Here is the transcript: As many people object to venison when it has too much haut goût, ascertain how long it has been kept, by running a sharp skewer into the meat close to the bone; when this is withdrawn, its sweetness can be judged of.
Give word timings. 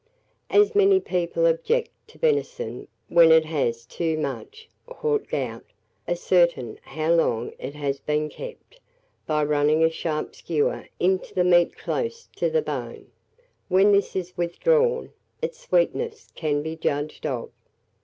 As 0.49 0.73
many 0.73 0.99
people 0.99 1.45
object 1.45 1.91
to 2.07 2.17
venison 2.17 2.87
when 3.07 3.31
it 3.31 3.45
has 3.45 3.85
too 3.85 4.17
much 4.17 4.67
haut 4.87 5.27
goût, 5.27 5.61
ascertain 6.07 6.79
how 6.81 7.11
long 7.13 7.51
it 7.59 7.75
has 7.75 7.99
been 7.99 8.27
kept, 8.27 8.79
by 9.27 9.43
running 9.43 9.83
a 9.83 9.91
sharp 9.91 10.33
skewer 10.35 10.87
into 10.99 11.35
the 11.35 11.43
meat 11.43 11.77
close 11.77 12.27
to 12.37 12.49
the 12.49 12.63
bone; 12.63 13.11
when 13.69 13.91
this 13.91 14.15
is 14.15 14.35
withdrawn, 14.35 15.13
its 15.39 15.59
sweetness 15.59 16.29
can 16.33 16.63
be 16.63 16.75
judged 16.75 17.27
of. 17.27 17.51